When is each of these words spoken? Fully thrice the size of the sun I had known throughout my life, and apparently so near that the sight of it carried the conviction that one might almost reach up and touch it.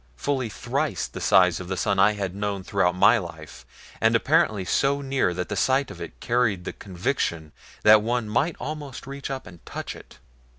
Fully 0.15 0.49
thrice 0.49 1.05
the 1.05 1.21
size 1.21 1.59
of 1.59 1.67
the 1.67 1.77
sun 1.77 1.99
I 1.99 2.13
had 2.13 2.33
known 2.33 2.63
throughout 2.63 2.95
my 2.95 3.19
life, 3.19 3.67
and 4.01 4.15
apparently 4.15 4.65
so 4.65 4.99
near 5.01 5.31
that 5.35 5.47
the 5.47 5.55
sight 5.55 5.91
of 5.91 6.01
it 6.01 6.19
carried 6.19 6.63
the 6.63 6.73
conviction 6.73 7.51
that 7.83 8.01
one 8.01 8.27
might 8.27 8.55
almost 8.59 9.05
reach 9.05 9.29
up 9.29 9.45
and 9.45 9.63
touch 9.63 9.95
it. 9.95 10.17